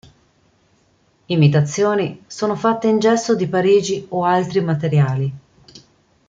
[1.27, 5.33] Imitazioni sono fatte in gesso di Parigi o altri materiali.